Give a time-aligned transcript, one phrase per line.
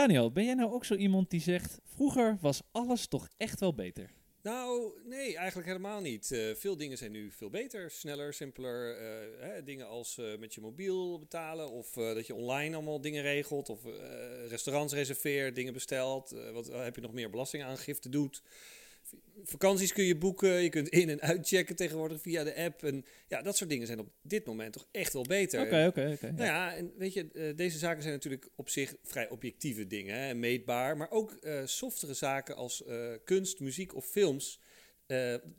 [0.00, 1.78] Daniel, ben jij nou ook zo iemand die zegt...
[1.84, 4.10] vroeger was alles toch echt wel beter?
[4.42, 6.32] Nou, nee, eigenlijk helemaal niet.
[6.32, 8.96] Eh, veel dingen zijn nu veel beter, sneller, simpeler.
[8.96, 13.22] Eh, hè, dingen als eh, met je mobiel betalen of dat je online allemaal dingen
[13.22, 13.84] regelt of
[14.48, 16.34] restaurants reserveert, dingen bestelt.
[16.52, 18.42] wat heb je nog meer belastingaangifte doet
[19.44, 22.84] vakanties kun je boeken, je kunt in- en uitchecken tegenwoordig via de app.
[22.84, 25.60] En ja, dat soort dingen zijn op dit moment toch echt wel beter.
[25.60, 26.30] Oké, oké, oké.
[26.32, 30.18] Nou ja, en weet je, uh, deze zaken zijn natuurlijk op zich vrij objectieve dingen,
[30.18, 30.96] hè, meetbaar.
[30.96, 34.60] Maar ook uh, softere zaken als uh, kunst, muziek of films.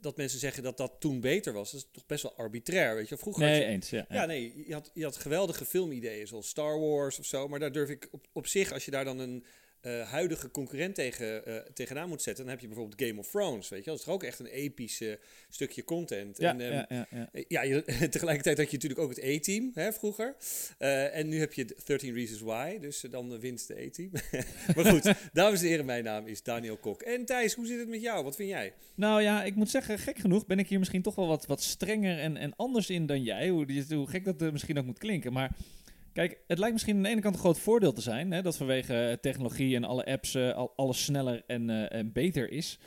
[0.00, 1.70] dat mensen zeggen dat dat toen beter was.
[1.70, 3.16] Dat is toch best wel arbitrair, weet je.
[3.16, 4.26] Vroeger nee, je, eens, ja, ja.
[4.26, 7.48] nee, je had, je had geweldige filmideeën zoals Star Wars of zo.
[7.48, 9.44] Maar daar durf ik op, op zich, als je daar dan een
[9.82, 13.68] uh, huidige concurrent tegen, uh, tegenaan moet zetten, dan heb je bijvoorbeeld Game of Thrones.
[13.68, 15.14] Weet je, dat is toch ook echt een episch uh,
[15.48, 16.38] stukje content.
[16.38, 17.28] Ja, en, um, ja, ja, ja.
[17.48, 20.36] ja je, tegelijkertijd had je natuurlijk ook het A-team hè, vroeger.
[20.78, 24.10] en nu heb je 13 Reasons Why, dus dan wint de A-team.
[24.76, 27.02] maar goed, dames en heren, mijn naam is Daniel Kok.
[27.02, 28.24] En Thijs, hoe zit het met jou?
[28.24, 28.72] Wat vind jij?
[28.94, 31.62] Nou ja, ik moet zeggen, gek genoeg ben ik hier misschien toch wel wat, wat
[31.62, 33.48] strenger en, en anders in dan jij.
[33.48, 35.50] Hoe, hoe gek dat misschien ook moet klinken, maar...
[36.12, 38.56] Kijk, het lijkt misschien aan de ene kant een groot voordeel te zijn, hè, dat
[38.56, 42.78] vanwege technologie en alle apps uh, al, alles sneller en, uh, en beter is.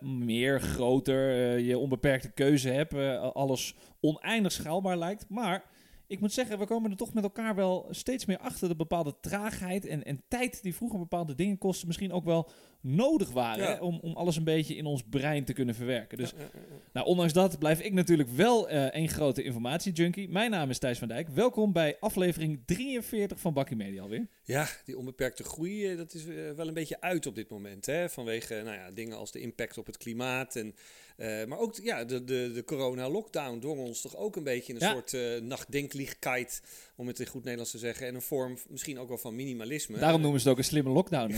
[0.00, 2.94] Meer, groter, je onbeperkte keuze hebt,
[3.34, 5.28] alles oneindig schaalbaar lijkt.
[5.28, 5.64] Maar
[6.12, 9.14] ik moet zeggen, we komen er toch met elkaar wel steeds meer achter dat bepaalde
[9.20, 13.74] traagheid en, en tijd die vroeger bepaalde dingen kosten, misschien ook wel nodig waren Ja.
[13.74, 16.18] hè, om, om alles een beetje in ons brein te kunnen verwerken.
[16.18, 16.48] Dus Ja, ja,
[16.92, 20.28] nou, ondanks dat blijf ik natuurlijk wel eh één grote informatiejunkie.
[20.28, 21.28] Mijn naam is Thijs van Dijk.
[21.28, 24.26] Welkom bij aflevering 43 van Bakkie Media alweer.
[24.42, 27.86] Ja, die onbeperkte groei, eh, dat is eh, wel een beetje uit op dit moment.
[27.86, 28.08] Hè?
[28.08, 30.56] Vanwege nou ja, dingen als de impact op het klimaat.
[30.56, 30.74] En,
[31.22, 34.80] eh, maar ook ja, de, de, de corona-lockdown dwong ons toch ook een beetje in
[34.80, 34.92] een Ja.
[35.08, 36.62] soort nachtdenklichkeit,
[36.96, 38.06] om het in goed Nederlands te zeggen.
[38.06, 39.98] En een vorm misschien ook wel van minimalisme.
[39.98, 41.34] Daarom noemen ze het ook een slimme lockdown.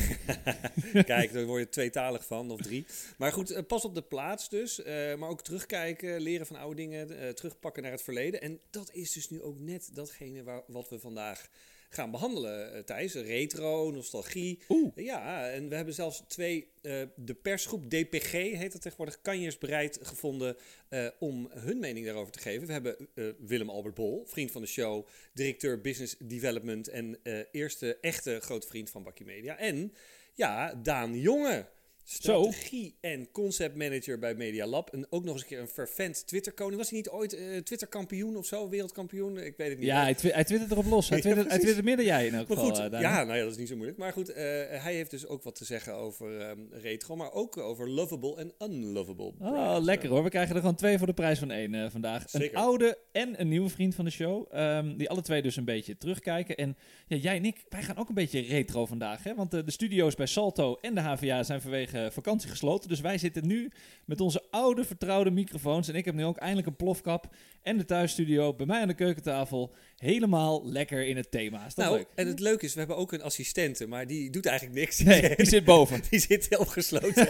[1.04, 2.86] Kijk, daar word je tweetalig van, of drie.
[3.18, 4.82] Maar goed, eh, pas op de plaats dus.
[5.18, 8.40] maar ook terugkijken, leren van oude dingen, terugpakken naar het verleden.
[8.40, 11.48] En dat is dus nu ook net datgene waar, wat we vandaag
[11.94, 13.14] gaan behandelen, eh, Thijs.
[13.14, 14.58] Retro, nostalgie.
[14.68, 14.92] Oeh.
[14.94, 19.98] Ja, en we hebben zelfs twee, eh, de persgroep DPG heet het tegenwoordig, kanjers bereid
[20.02, 20.56] gevonden
[20.88, 22.66] eh, om hun mening daarover te geven.
[22.66, 27.18] We hebben Willem Albert Bol, vriend van de show, directeur Business Development en
[27.52, 29.58] eerste echte grote vriend van Bakkie Media.
[29.58, 29.92] En
[30.34, 31.66] ja, Daan Jonge.
[32.06, 34.90] Strategie en concept manager bij Media Lab.
[34.92, 36.76] En ook nog eens een keer een fervent Twitter-koning.
[36.76, 38.68] Was hij niet ooit eh Twitter-kampioen of zo?
[38.68, 39.38] Wereldkampioen?
[39.38, 39.86] Ik weet het niet.
[39.86, 41.08] Ja, hij, twi hij twittert erop los.
[41.08, 41.74] Hij Ja, twittert, hij precies.
[41.74, 42.74] twittert meer dan jij in elk Maar geval.
[42.82, 43.98] goed, eh, ja, nou ja, dat is niet zo moeilijk.
[43.98, 44.42] Maar goed, eh,
[44.82, 48.52] hij heeft dus ook wat te zeggen over ehm, retro, maar ook over lovable en
[48.70, 49.26] unlovable.
[49.26, 49.86] Oh, brands.
[49.86, 50.22] lekker hoor.
[50.22, 52.24] We krijgen er gewoon twee voor de prijs van één vandaag.
[52.32, 54.46] Een oude en een nieuwe vriend van de show.
[54.50, 56.56] ehm, die alle twee dus een beetje terugkijken.
[56.56, 56.76] En
[57.06, 59.22] ja, jij en ik, wij gaan ook een beetje retro vandaag.
[59.22, 59.34] Hè?
[59.34, 62.88] Want de studio's bij Salto en de HVA zijn vanwege vakantie gesloten.
[62.88, 63.70] Dus wij zitten nu
[64.04, 65.88] met onze oude vertrouwde microfoons.
[65.88, 67.34] En ik heb nu ook eindelijk een plofkap.
[67.62, 69.74] En de thuisstudio bij mij aan de keukentafel.
[69.96, 71.66] Helemaal lekker in het thema.
[71.66, 72.06] Is dat Nou, leuk?
[72.14, 74.98] en het leuke is, we hebben ook een assistente, maar die doet eigenlijk niks.
[74.98, 76.00] Nee, die zit boven.
[76.10, 77.26] Die zit heel gesloten.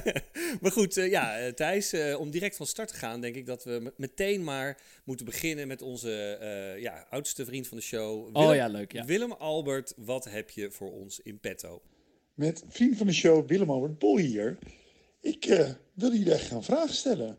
[0.60, 3.46] maar goed, eh, ja, eh, Thijs, eh, om direct van start te gaan, denk ik
[3.46, 8.36] dat we me- meteen maar moeten beginnen met onze ja, oudste vriend van de show.
[8.36, 8.92] Oh ja, leuk.
[8.92, 9.04] Ja.
[9.04, 11.82] Willem Albert, wat heb je voor ons in petto?
[12.36, 14.58] Met vriend van de show Willem Albert Bol hier.
[15.20, 17.38] Ik eh, wil jullie echt gaan vragen stellen.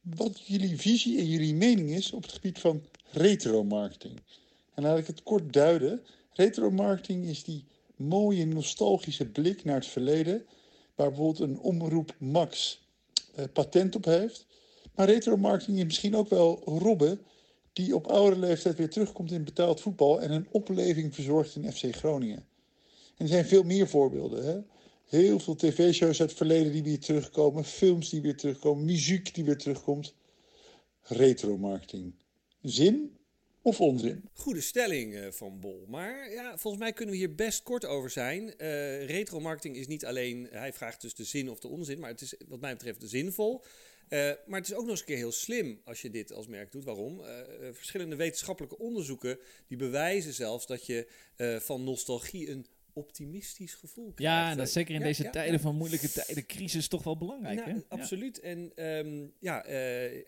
[0.00, 4.20] Wat jullie visie en jullie mening is op het gebied van retromarketing.
[4.74, 6.02] En laat ik het kort duiden.
[6.30, 7.64] Retromarketing is die
[7.96, 10.46] mooie nostalgische blik naar het verleden.
[10.94, 12.82] Waar bijvoorbeeld een omroep Max
[13.34, 14.46] eh, patent op heeft.
[14.94, 17.20] Maar retromarketing is misschien ook wel Robben.
[17.72, 20.20] Die op oudere leeftijd weer terugkomt in betaald voetbal.
[20.20, 22.52] En een opleving verzorgt in FC Groningen.
[23.16, 24.44] Er zijn veel meer voorbeelden.
[24.44, 24.60] Hè?
[25.04, 27.64] Heel veel tv-shows uit het verleden die weer terugkomen.
[27.64, 28.84] Films die weer terugkomen.
[28.84, 30.14] Muziek die weer terugkomt.
[31.02, 32.14] Retromarketing.
[32.62, 33.16] Zin
[33.62, 34.28] of onzin?
[34.32, 35.84] Goede stelling eh, van Bol.
[35.88, 38.56] Maar ja, volgens mij kunnen we hier best kort over zijn.
[38.56, 42.20] Eh retromarketing is niet alleen, hij vraagt dus de zin of de onzin, maar het
[42.20, 43.62] is wat mij betreft zinvol.
[44.08, 46.46] Eh, maar het is ook nog eens een keer heel slim als je dit als
[46.46, 46.84] merk doet.
[46.84, 47.22] Waarom?
[47.72, 51.06] Verschillende wetenschappelijke onderzoeken die bewijzen zelfs dat je
[51.60, 54.34] van nostalgie een optimistisch gevoel krijgt.
[54.34, 55.60] Ja, en dat is zeker in Ja, deze ja, tijden ja.
[55.60, 57.56] van moeilijke tijden, crisis, toch wel belangrijk.
[57.56, 57.74] Nou, hè?
[57.74, 57.82] Ja.
[57.88, 58.40] absoluut.
[58.40, 60.26] En ehm, ja, eh,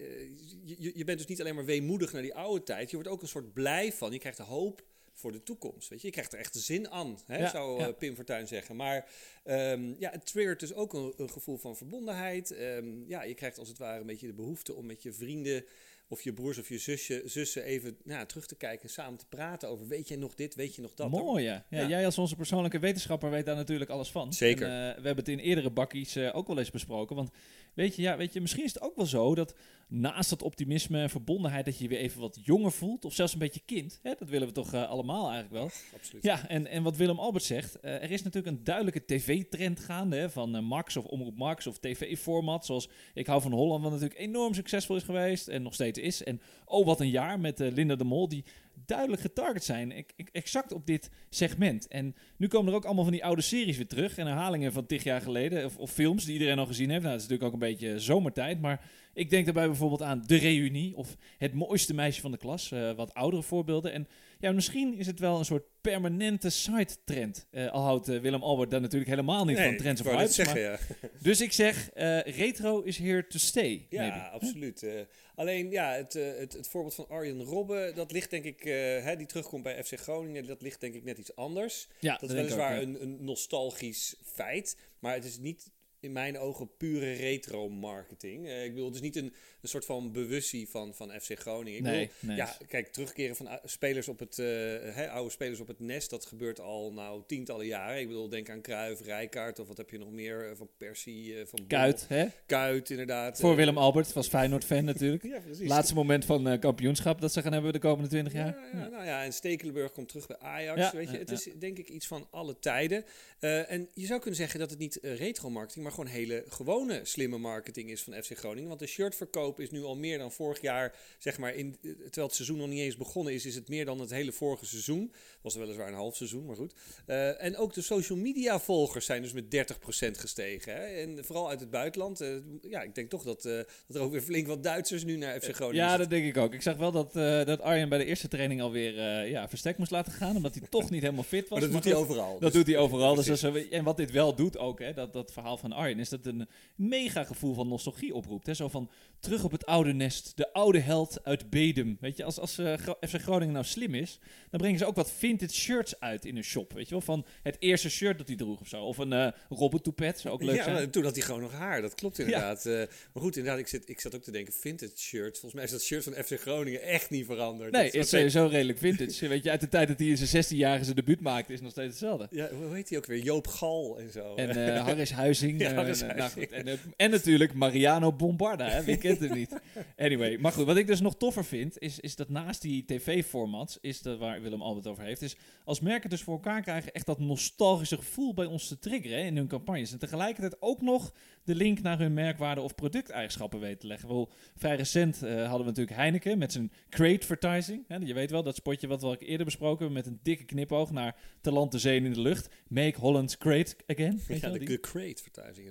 [0.64, 2.90] je, je bent dus niet alleen maar weemoedig naar die oude tijd.
[2.90, 4.12] Je wordt ook een soort blij van.
[4.12, 4.84] Je krijgt de hoop
[5.16, 5.88] voor de toekomst.
[5.88, 8.76] Weet je, je krijgt er echt de zin aan, hè, zou eh, Pim Fortuyn zeggen.
[8.76, 9.08] Maar
[9.44, 12.50] ehm, ja, het triggert dus ook een, een gevoel van verbondenheid.
[12.50, 15.64] Ehm, ja, je krijgt als het ware een beetje de behoefte om met je vrienden
[16.08, 19.26] of je broers of je zusje, zussen even nou, terug te kijken en samen te
[19.28, 21.10] praten over weet je nog dit, weet je nog dat.
[21.10, 21.64] Mooi, ja.
[21.68, 24.32] Jij als onze persoonlijke wetenschapper weet daar natuurlijk alles van.
[24.32, 24.66] Zeker.
[24.66, 27.16] En, eh, we hebben het in eerdere bakkies eh, ook wel eens besproken.
[27.16, 27.30] Want
[27.74, 29.54] weet je, ja, weet je, misschien is het ook wel zo dat
[29.88, 31.64] naast dat optimisme en verbondenheid...
[31.64, 33.04] dat je je weer even wat jonger voelt.
[33.04, 34.00] Of zelfs een beetje kind.
[34.02, 34.12] Hè?
[34.18, 35.70] Dat willen we toch eh, allemaal eigenlijk wel.
[35.94, 36.22] Absoluut.
[36.22, 40.30] Ja, en, en wat Willem Albert zegt, er is natuurlijk een duidelijke tv-trend gaande hè,
[40.30, 42.66] van Max of Omroep Max of tv-format.
[42.66, 46.24] Zoals Ik hou van Holland, wat natuurlijk enorm succesvol is geweest en nog steeds is.
[46.24, 48.44] En oh, wat een jaar met eh, Linda de Mol, die
[48.86, 51.88] duidelijk getarget zijn, exact op dit segment.
[51.88, 54.86] En nu komen er ook allemaal van die oude series weer terug en herhalingen van
[54.86, 57.02] tig jaar geleden, of, of films die iedereen al gezien heeft.
[57.02, 58.84] Nou, dat is natuurlijk ook een beetje zomertijd, maar
[59.14, 62.92] ik denk daarbij bijvoorbeeld aan De Reunie of Het mooiste meisje van de klas, eh,
[62.92, 63.92] wat oudere voorbeelden.
[63.92, 64.08] En
[64.38, 67.46] ja, misschien is het wel een soort permanente side-trend.
[67.50, 70.34] Eh, al houdt eh, Willem Albert daar natuurlijk helemaal niet Nee, van trends of hypes.
[70.34, 70.78] zeggen, maar- ja.
[71.22, 73.86] Dus ik zeg, eh, retro is here to stay.
[73.90, 74.28] Ja, maybe.
[74.28, 74.86] absoluut.
[75.34, 78.62] Alleen ja, het, het, het voorbeeld van Arjen Robben, dat ligt denk ik,
[79.02, 81.88] hè, die terugkomt bij FC Groningen, dat ligt denk ik net iets anders.
[82.00, 82.80] Ja, Dat is ook, weliswaar ja.
[82.82, 88.46] een, een nostalgisch feit, maar het is niet in mijn ogen pure retro-marketing.
[88.46, 89.32] Eh, ik bedoel, het is niet een,
[89.62, 91.78] een soort van bewustzijn van, van FC Groningen.
[91.78, 92.36] Ik Nee, bedoel, nee.
[92.36, 94.46] ja, kijk, terugkeren van ou- spelers op het, eh,
[94.94, 98.00] hè, oude spelers op het nest, dat gebeurt al nou tientallen jaren.
[98.00, 101.38] Ik bedoel, denk aan Cruijff, Rijkaard of wat heb je nog meer eh, van Persie,
[101.40, 101.66] eh, van.
[101.66, 102.26] Kuit, hè?
[102.46, 103.38] Kuit, inderdaad.
[103.40, 105.22] Voor Eh, Willem Albert, was Feyenoord-fan natuurlijk.
[105.36, 105.68] Ja, precies.
[105.68, 108.68] Laatste moment van eh, kampioenschap dat ze gaan hebben de komende 20 Ja, jaar.
[108.72, 110.80] ja, nou ja, en Stekelenburg komt terug bij Ajax.
[110.80, 113.04] Ja, weet je, het is denk ik iets van alle tijden.
[113.38, 117.00] Eh, en je zou kunnen zeggen dat het niet eh, retro-marketing, maar gewoon hele gewone
[117.02, 118.68] slimme marketing is van FC Groningen.
[118.68, 122.26] Want de shirtverkoop is nu al meer dan vorig jaar, zeg maar, in, eh, terwijl
[122.26, 125.12] het seizoen nog niet eens begonnen is, is het meer dan het hele vorige seizoen.
[125.40, 126.74] Was er weliswaar een half seizoen, maar goed.
[127.06, 130.72] Eh, en ook de social media volgers zijn dus met 30% gestegen.
[130.72, 130.84] Hè?
[130.84, 132.20] En vooral uit het buitenland.
[132.20, 132.28] Eh,
[132.62, 135.54] ja, ik denk toch dat, dat er ook weer flink wat Duitsers nu naar FC
[135.54, 136.54] Groningen Ja, dat denk ik ook.
[136.54, 137.12] Ik zag wel dat,
[137.46, 140.36] dat Arjen bij de eerste training alweer ja, verstek moest laten gaan.
[140.36, 141.60] Omdat hij toch niet helemaal fit was.
[141.60, 142.38] Maar dat doet hij overal.
[142.38, 143.14] Dus- doet hij overal.
[143.14, 145.72] Dus dat is, wel- en wat dit wel doet ook, hè, dat, dat verhaal van
[145.76, 148.46] Arjen, is dat een mega gevoel van nostalgie oproept.
[148.46, 148.54] Hè?
[148.54, 148.90] Zo van
[149.20, 151.96] terug op het oude nest, de oude held uit Bedum.
[152.00, 152.78] Weet je, als, als eh,
[153.08, 154.18] FC Groningen nou slim is,
[154.50, 156.72] dan brengen ze ook wat vintage shirts uit in een shop.
[156.72, 158.84] Weet je wel, van het eerste shirt dat hij droeg of zo.
[158.84, 160.90] Of een eh Robert Toupet, zou ook leuk ja, zijn.
[160.90, 161.82] toen had hij gewoon nog haar.
[161.82, 162.66] Dat klopt inderdaad.
[162.66, 162.72] Eh,
[163.12, 165.30] maar goed, inderdaad, ik, zit, ik zat ook te denken, vintage shirt.
[165.38, 167.72] Volgens mij is dat shirt van FC Groningen echt niet veranderd.
[167.72, 169.28] Nee, Dat het is sowieso redelijk vintage.
[169.28, 171.70] Weet je, uit de tijd dat hij in zijn 16-jarige zijn debuut maakte, is nog
[171.70, 172.26] steeds hetzelfde.
[172.30, 173.22] Ja, hoe heet hij ook weer?
[173.22, 174.34] Joop Gal en zo.
[174.34, 175.58] En eh Harris Huizing.
[175.68, 176.32] Ja, nou Huizing.
[176.32, 178.68] goed, en, en natuurlijk Mariano Bombarda.
[178.68, 178.82] Hè?
[178.84, 179.60] Wie kent hem niet?
[179.96, 183.78] Anyway, maar goed, wat ik dus nog toffer vind, is, is dat naast die tv-formats,
[183.80, 187.06] is dat waar Willem Albert over heeft, is als merken dus voor elkaar krijgen echt
[187.06, 189.92] dat nostalgische gevoel bij ons te triggeren hè, in hun campagnes.
[189.92, 191.12] En tegelijkertijd ook nog
[191.46, 194.08] de link naar hun merkwaarde of producteigenschappen weten te leggen.
[194.08, 197.84] Wel, vrij recent eh, hadden we natuurlijk Heineken met zijn crate-vertising.
[197.88, 200.44] Hè, je weet wel, dat spotje wat we al eerder besproken hebben met een dikke
[200.44, 202.48] knipoog naar te land, te zee en in de lucht.
[202.68, 204.20] Make Holland great again.
[204.28, 205.22] Weet Ja, de, de crate.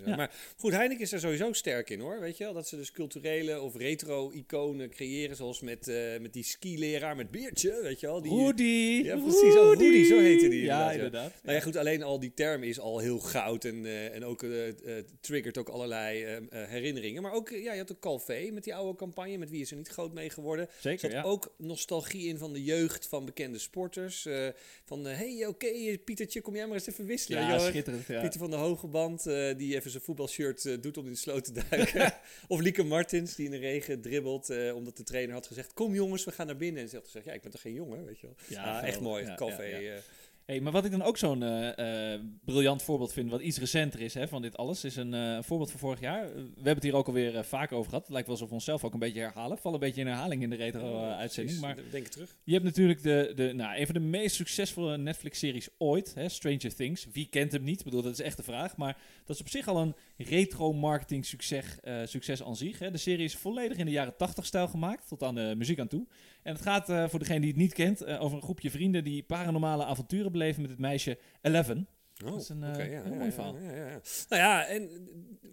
[0.05, 0.15] Ja.
[0.15, 2.19] Maar goed, Heineken is er sowieso sterk in hoor.
[2.19, 2.53] Weet je wel?
[2.53, 5.35] Dat ze dus culturele of retro-iconen creëren.
[5.35, 7.79] Zoals met, eh, met die skileraar met beertje.
[7.81, 8.21] Weet je wel?
[8.21, 9.01] Die, Rudy.
[9.03, 9.55] Ja, precies.
[9.55, 10.93] Oh, Rudy, zo heette die Ja, inderdaad, ja.
[10.93, 11.33] inderdaad.
[11.43, 14.45] Nou ja, goed, alleen al die term is al heel goud en, eh, en ook
[15.21, 17.21] triggert ook allerlei eh, eh, herinneringen.
[17.21, 19.71] Maar ook, eh, ja, je had ook Calvé met die oude campagne, met wie is
[19.71, 20.65] er niet groot mee geworden.
[20.67, 21.21] Er Zeker, zat ja.
[21.23, 24.27] ook nostalgie in van de jeugd van bekende sporters.
[24.85, 27.41] van, hey, oké, Pietertje, kom jij maar eens even wisselen.
[27.41, 27.59] Ja, wel.
[27.59, 28.07] schitterend.
[28.07, 28.21] Ja.
[28.21, 29.23] Pieter van de Hogeband,
[29.57, 32.13] die even zijn voetbalshirt doet om in de sloot te duiken.
[32.47, 36.23] of Lieke Martins, die in de regen dribbelt, omdat de trainer had gezegd, kom jongens,
[36.23, 36.81] we gaan naar binnen.
[36.81, 38.35] En ze had gezegd, ja, ik ben toch geen jongen, weet je wel.
[38.47, 40.01] Ja, Ah, echt mooi, Ja, Calvé.
[40.45, 44.01] Hey, maar wat ik dan ook zo'n eh, eh, briljant voorbeeld vind, wat iets recenter
[44.01, 46.25] is hè, van dit alles, is een eh, voorbeeld van vorig jaar.
[46.33, 48.03] We hebben het hier ook alweer vaak over gehad.
[48.03, 49.57] Het lijkt wel alsof we onszelf ook een beetje herhalen.
[49.57, 51.59] Val een beetje in herhaling in de retro-uitzending.
[51.59, 52.35] Precies, maar denk terug.
[52.43, 56.75] je hebt natuurlijk de, de, nou, een van de meest succesvolle Netflix-series ooit, hè, Stranger
[56.75, 57.07] Things.
[57.11, 57.79] Wie kent hem niet?
[57.79, 58.77] Ik bedoel, dat is echt de vraag.
[58.77, 61.65] Maar dat is op zich al een retro-marketing-succes
[62.05, 62.79] succes aan zich.
[62.79, 62.91] Hè.
[62.91, 66.07] De serie is volledig in de jaren 80-stijl gemaakt, tot aan de muziek aan toe.
[66.43, 69.85] En het gaat, voor degene die het niet kent, over een groepje vrienden die paranormale
[69.85, 71.87] avonturen met het meisje Eleven.
[72.23, 73.57] Oh, dat is een okay, ja, heel ja, mooi ja, verhaal.
[73.57, 74.89] Ja, ja, nou ja, en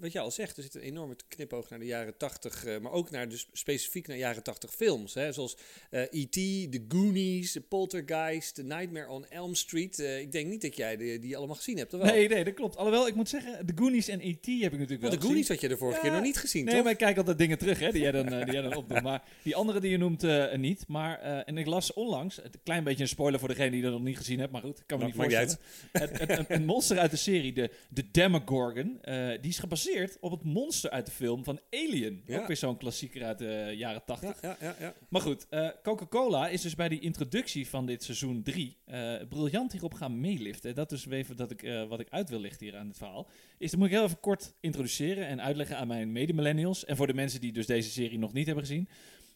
[0.00, 2.92] wat je al zegt, er zit een enorme knipoog naar de jaren 80, uh, maar
[2.92, 5.14] ook naar dus specifiek naar jaren 80 films.
[5.14, 5.57] Hè, zoals
[5.90, 6.33] uh, E.T.,
[6.73, 9.99] The Goonies, The Poltergeist, The Nightmare on Elm Street.
[9.99, 12.12] Uh, ik denk niet dat jij die, die allemaal gezien hebt, toch wel?
[12.12, 12.76] Nee, nee, dat klopt.
[12.76, 14.47] Alhoewel, ik moet zeggen, The Goonies en E.T.
[14.47, 16.64] heb ik natuurlijk wel De Goonies had je de vorige ja, keer nog niet gezien,
[16.64, 16.83] nee, toch?
[16.83, 19.02] maar ik kijk altijd dingen terug, hè, die jij dan, die jij dan opdoet.
[19.02, 20.26] Maar die andere die je noemt
[20.57, 20.85] niet.
[20.88, 24.02] Maar, en ik las onlangs, een klein beetje een spoiler voor degene die dat nog
[24.02, 25.59] niet gezien heeft, maar goed, ik kan me niet voorstellen.
[25.92, 28.99] Het, het, een, een monster uit de serie, de, de Demogorgon.
[29.02, 32.23] eh, die is gebaseerd op het monster uit de film van Alien.
[32.26, 32.40] Ja.
[32.40, 34.42] Ook weer zo'n klassieker uit de jaren 80.
[34.42, 34.94] Ja, ja, ja, ja.
[35.09, 39.73] Maar goed, eh, Coca-Cola is dus bij die introductie van dit seizoen 3 eh, briljant
[39.73, 40.75] hierop gaan meeliften.
[40.75, 43.28] Dat is even dat ik, wat ik uit wil lichten hier aan het verhaal.
[43.59, 46.85] Is dat moet ik heel even kort introduceren en uitleggen aan mijn mede-millennials.
[46.85, 48.88] En voor de mensen die dus deze serie nog niet hebben gezien.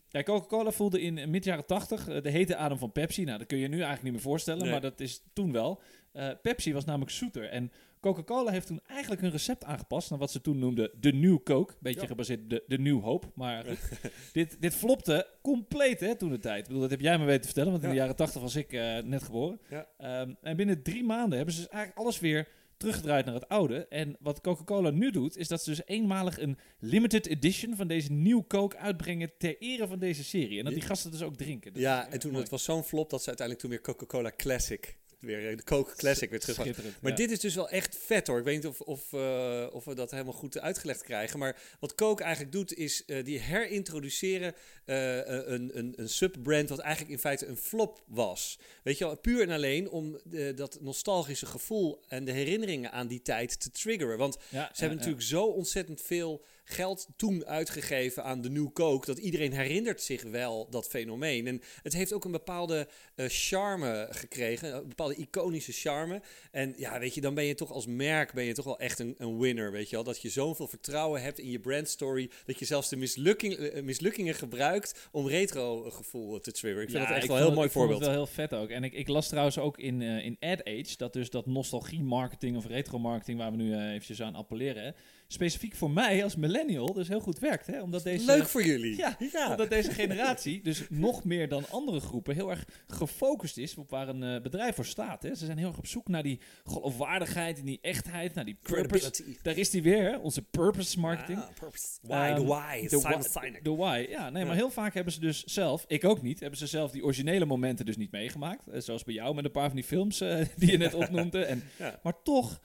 [0.09, 3.25] Ja, Coca-Cola voelde in mid jaren 80 eh, de hete adem van Pepsi.
[3.25, 4.71] Nou, dat kun je nu eigenlijk niet meer voorstellen, Nee.
[4.71, 5.81] maar dat is toen wel.
[6.13, 7.49] Eh, Pepsi was namelijk zoeter.
[7.49, 11.43] En Coca-Cola heeft toen eigenlijk hun recept aangepast naar wat ze toen noemden de New
[11.43, 11.75] Coke.
[11.81, 12.07] Beetje Ja.
[12.07, 13.27] gebaseerd op de, de New Hope.
[13.35, 13.79] Maar goed,
[14.33, 16.59] dit, dit flopte compleet hè, toen de tijd.
[16.59, 17.95] Ik bedoel, dat heb jij me weten te vertellen, want in Ja.
[17.95, 19.61] de jaren 80 was ik eh, net geboren.
[19.71, 19.87] Ja.
[19.99, 23.87] Ehm, en binnen drie maanden hebben ze dus eigenlijk alles weer teruggedraaid naar het oude.
[23.87, 28.13] En wat Coca-Cola nu doet, is dat ze dus eenmalig een limited edition van deze
[28.13, 30.59] New Coke uitbrengen ter ere van deze serie.
[30.59, 31.73] En dat die gasten dus ook drinken.
[31.73, 32.43] Dat Ja, en toen mooi.
[32.43, 35.97] het was zo'n flop dat ze uiteindelijk toen weer Coca-Cola Classic, weer eh, de Coke
[35.97, 36.59] Classic weer terug.
[37.01, 37.17] Maar ja.
[37.17, 38.39] dit is dus wel echt vet hoor.
[38.39, 41.39] Ik weet niet of, of, eh, of we dat helemaal goed uitgelegd krijgen.
[41.39, 44.55] Maar wat Coke eigenlijk doet, is eh, die herintroduceren
[44.85, 48.59] een, een, een subbrand wat eigenlijk in feite een flop was.
[48.83, 50.21] Weet je wel, puur en alleen om
[50.55, 54.19] dat nostalgische gevoel en de herinneringen aan die tijd te triggeren.
[54.19, 59.07] Want Ja, ze hebben natuurlijk zo ontzettend veel geld toen uitgegeven aan de New Coke.
[59.07, 61.47] Dat iedereen herinnert zich wel dat fenomeen.
[61.47, 64.75] En het heeft ook een bepaalde eh, charme gekregen.
[64.75, 66.23] Een bepaalde iconische charme.
[66.51, 68.99] En ja, weet je, dan ben je toch als merk ben je toch wel echt
[68.99, 69.73] een, een winner.
[69.73, 70.05] Weet je wel?
[70.05, 72.31] Dat je zoveel vertrouwen hebt in je brandstory.
[72.45, 76.83] Dat je zelfs de mislukking, eh, mislukkingen gebruikt om retro gevoel te triggeren.
[76.83, 77.99] Ik vind Ja, dat echt wel een heel mooi voorbeeld.
[77.99, 78.69] het wel heel vet ook.
[78.69, 82.57] En ik, ik las trouwens ook in, eh, in Ad Age, dat dus dat nostalgie-marketing
[82.57, 84.95] of retro-marketing, waar we nu eventjes aan appelleren,
[85.29, 87.67] specifiek voor mij als millennial dus heel goed werkt.
[87.67, 87.83] Hè?
[87.83, 88.97] Omdat deze, Leuk voor jullie.
[88.97, 93.91] Ja, omdat deze generatie, dus nog meer dan andere groepen, heel erg gefocust is op
[93.91, 95.23] waar een eh, bedrijf voor staat.
[95.23, 95.35] Hè?
[95.35, 99.25] Ze zijn heel erg op zoek naar die geloofwaardigheid en die echtheid, naar die purpose.
[99.43, 100.17] Daar is die weer, hè?
[100.17, 101.39] onze purpose marketing.
[101.39, 101.85] Ah, purpose.
[102.03, 102.87] Why, the Ehm, why.
[102.89, 104.31] Simon why, de why, ja.
[104.31, 104.47] Nee, Ja.
[104.49, 107.45] maar heel vaak hebben ze dus zelf, ik ook niet, hebben ze zelf die originele
[107.45, 108.69] momenten dus niet meegemaakt.
[108.69, 111.45] Eh, zoals bij jou met een paar van die films eh, die je net opnoemde.
[111.45, 112.01] En, Ja.
[112.03, 112.61] Maar toch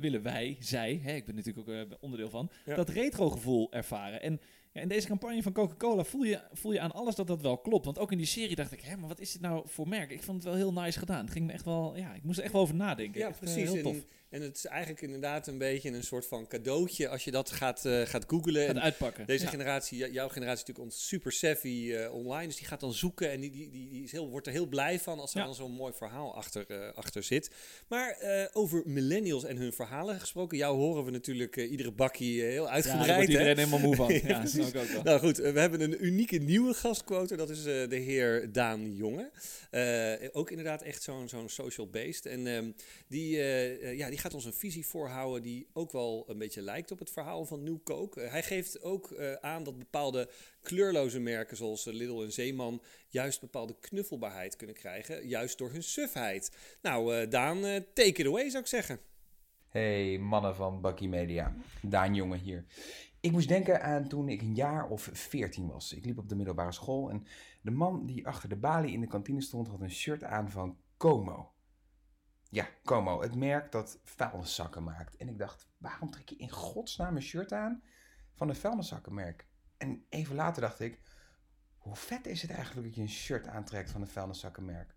[0.00, 2.74] willen wij, zij, hè, ik ben natuurlijk ook eh, onderdeel van, Ja.
[2.74, 4.22] dat retro gevoel ervaren.
[4.22, 4.40] En
[4.72, 7.58] ja, in deze campagne van Coca-Cola voel je, voel je aan alles dat dat wel
[7.58, 7.84] klopt.
[7.84, 10.10] Want ook in die serie dacht ik, hè, maar wat is dit nou voor merk?
[10.10, 11.20] Ik vond het wel heel nice gedaan.
[11.24, 13.20] Het ging me echt wel, ja, ik moest er echt wel over nadenken.
[13.20, 13.72] Ja, Echt, eh, precies.
[13.72, 13.96] heel tof.
[13.96, 14.04] En,
[14.34, 17.84] en het is eigenlijk inderdaad een beetje een soort van cadeautje als je dat gaat,
[17.84, 18.66] eh, gaat googlen.
[18.66, 19.26] En uitpakken.
[19.26, 19.50] deze Ja.
[19.50, 22.46] generatie, jou- jouw generatie natuurlijk ons super savvy eh, online.
[22.46, 24.98] Dus die gaat dan zoeken en die, die, die, is heel, wordt er heel blij
[25.00, 25.44] van als er Ja.
[25.44, 27.50] dan zo'n mooi verhaal achter, eh, achter zit.
[27.88, 28.16] Maar
[28.52, 30.58] over millennials en hun verhalen gesproken.
[30.58, 33.08] Jou horen we natuurlijk iedere bakkie heel Ja, uitgebreid.
[33.16, 33.20] hè?
[33.20, 34.12] iedereen helemaal moe van.
[34.12, 34.68] Ja, Ja, dat precies.
[34.68, 35.02] snap ik ook wel.
[35.02, 37.36] Nou goed, we hebben een unieke nieuwe gastquote.
[37.36, 39.30] Dat is de heer Daan Jonge.
[40.32, 42.26] Ook inderdaad echt zo'n zo'n social beest.
[42.26, 42.70] En ehm,
[43.08, 43.36] die,
[43.96, 47.10] ja, die gaat ons een visie voorhouden die ook wel een beetje lijkt op het
[47.10, 48.20] verhaal van New Coke.
[48.20, 50.30] Eh, hij geeft ook eh, aan dat bepaalde
[50.62, 55.28] kleurloze merken zoals eh, Lidl en Zeeman juist bepaalde knuffelbaarheid kunnen krijgen.
[55.28, 56.56] Juist door hun sufheid.
[56.82, 57.60] Nou Daan,
[57.94, 59.00] take it away zou ik zeggen.
[59.68, 62.64] Hey mannen van Bucky Media, Daan Jonge hier.
[63.20, 65.92] Ik moest denken aan toen ik een jaar of veertien was.
[65.92, 67.26] Ik liep op de middelbare school en
[67.62, 70.76] de man die achter de balie in de kantine stond had een shirt aan van
[70.96, 71.53] Como.
[72.54, 75.16] Ja, Como, het merk dat vuilniszakken maakt.
[75.16, 77.82] En ik dacht, waarom trek je in godsnaam een shirt aan
[78.34, 79.46] van een vuilniszakkenmerk?
[79.76, 81.00] En even later dacht ik,
[81.78, 84.94] hoe vet is het eigenlijk dat je een shirt aantrekt van een vuilniszakkenmerk?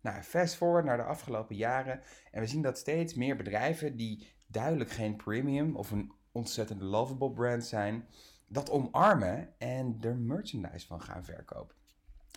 [0.00, 4.32] Nou, fast forward naar de afgelopen jaren en we zien dat steeds meer bedrijven die
[4.46, 8.08] duidelijk geen premium of een ontzettend lovable brand zijn,
[8.46, 11.76] dat omarmen en er merchandise van gaan verkopen.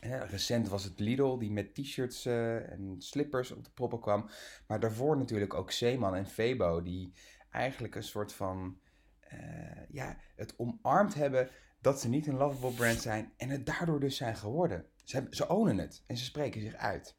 [0.08, 4.30] Recent was het Lidl die met t-shirts eh, en slippers op de proppen kwam.
[4.68, 7.14] Maar daarvoor natuurlijk ook Zeeman en Febo die
[7.50, 8.80] eigenlijk een soort van
[9.20, 11.50] eh, ja, het omarmd hebben
[11.82, 14.86] dat ze niet een lovable brand zijn en het daardoor dus zijn geworden.
[15.04, 17.18] Ze, hebben, ze ownen het en ze spreken zich uit.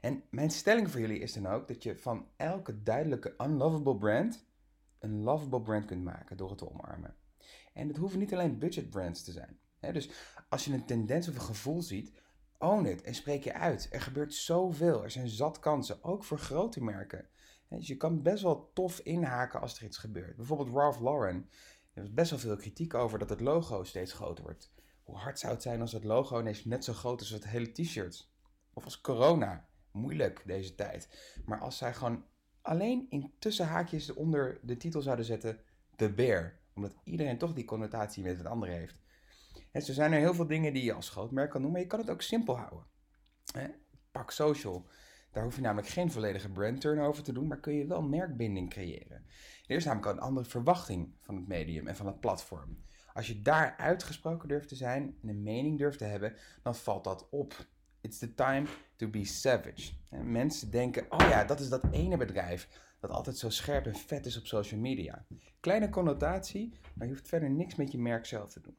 [0.00, 4.46] En mijn stelling voor jullie is dan ook dat je van elke duidelijke unlovable brand
[4.98, 7.16] een lovable brand kunt maken door het te omarmen.
[7.72, 9.58] En het hoeven niet alleen budget brands te zijn.
[9.92, 10.10] Dus
[10.48, 12.12] als je een tendens of een gevoel ziet,
[12.58, 13.88] own it en spreek je uit.
[13.90, 17.28] Er gebeurt zoveel, er zijn zat kansen, ook voor grote merken.
[17.68, 20.36] Dus je kan best wel tof inhaken als er iets gebeurt.
[20.36, 21.48] Bijvoorbeeld Ralph Lauren.
[21.92, 24.72] Er was best wel veel kritiek over dat het logo steeds groter wordt.
[25.02, 27.50] Hoe hard zou het zijn als het logo ineens net zo groot is als het
[27.50, 28.30] hele t-shirt?
[28.72, 29.68] Of als corona.
[29.90, 31.08] Moeilijk deze tijd.
[31.44, 32.24] Maar als zij gewoon
[32.62, 35.60] alleen in tussenhaakjes onder de titel zouden zetten:
[35.96, 36.58] The Bear.
[36.74, 39.03] Omdat iedereen toch die connotatie met het andere heeft.
[39.74, 41.80] En zo zijn er heel veel dingen die je als groot merk kan doen, maar
[41.80, 42.86] je kan het ook simpel houden.
[44.12, 44.86] Pak social.
[45.32, 48.70] Daar hoef je namelijk geen volledige brand turnover te doen, maar kun je wel merkbinding
[48.70, 49.26] creëren.
[49.66, 52.78] Er is namelijk al een andere verwachting van het medium en van het platform.
[53.12, 57.04] Als je daar uitgesproken durft te zijn en een mening durft te hebben, dan valt
[57.04, 57.66] dat op.
[58.00, 58.66] It's the time
[58.96, 59.92] to be savage.
[60.10, 62.68] En mensen denken, oh ja, dat is dat ene bedrijf
[63.00, 65.26] dat altijd zo scherp en vet is op social media.
[65.60, 68.76] Kleine connotatie, maar je hoeft verder niks met je merk zelf te doen.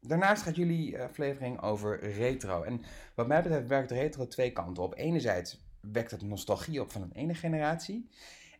[0.00, 2.62] Daarnaast gaat jullie eh, aflevering over retro.
[2.62, 2.82] En
[3.14, 4.94] wat mij betreft werkt retro twee kanten op.
[4.96, 8.08] Enerzijds wekt het nostalgie op van een ene generatie.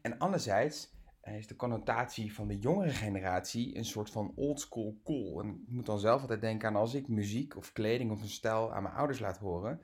[0.02, 5.40] En anderzijds eh, is de connotatie van de jongere generatie een soort van oldschool cool.
[5.40, 8.28] En ik moet dan zelf altijd denken aan als ik muziek of kleding of een
[8.28, 9.80] stijl aan mijn ouders laat horen.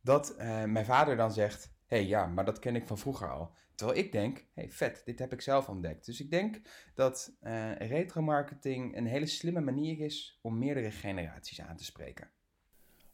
[0.00, 3.30] Dat uh, mijn vader dan zegt, hé hey, ja, maar dat ken ik van vroeger
[3.30, 3.50] al.
[3.82, 6.06] Terwijl ik denk, hey, vet, dit heb ik zelf ontdekt.
[6.06, 6.60] Dus ik denk
[6.94, 12.30] dat uh, retromarketing een hele slimme manier is om meerdere generaties aan te spreken.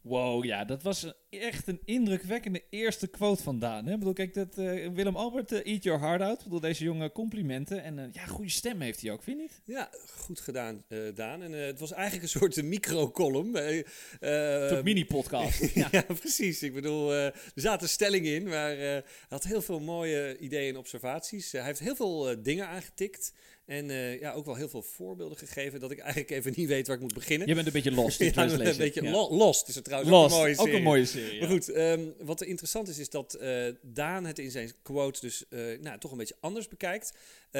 [0.01, 3.85] Wow, ja, dat was echt een indrukwekkende eerste quote vandaan.
[3.85, 3.91] Hè?
[3.93, 6.37] Ik bedoel, kijk, dat, uh, Willem Albert, uh, eat your heart out.
[6.37, 7.83] Ik bedoel, deze jonge complimenten.
[7.83, 9.61] En uh, ja, goede stem heeft hij ook, vind je niet?
[9.75, 11.41] Ja, goed gedaan, Daan.
[11.41, 13.55] En het was eigenlijk een soort micro-column.
[13.55, 15.73] een soort mini-podcast.
[15.73, 15.87] ja.
[15.91, 16.01] ja.
[16.01, 16.63] precies.
[16.63, 21.51] Ik bedoel, er zaten stellingen in, maar hij had heel veel mooie ideeën en observaties.
[21.51, 23.33] hij heeft heel veel dingen aangetikt.
[23.69, 26.87] En uh, ja, ook wel heel veel voorbeelden gegeven dat ik eigenlijk even niet weet
[26.87, 27.47] waar ik moet beginnen.
[27.47, 28.19] Je bent een beetje lost.
[28.23, 29.11] ja, een beetje ja.
[29.11, 30.71] lo lost is het trouwens lost, ook een mooie serie.
[30.71, 34.25] Ook een mooie serie maar goed, um, wat er interessant is, is dat uh, Daan
[34.25, 37.13] het in zijn quote dus uh, nou, toch een beetje anders bekijkt.